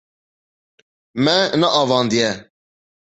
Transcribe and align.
Me 1.23 1.35
neavandiye. 1.59 2.31